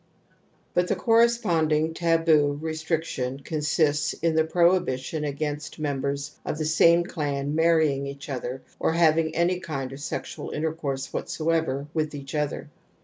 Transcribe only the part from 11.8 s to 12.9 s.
with each other.